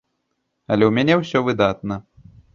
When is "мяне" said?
0.97-1.13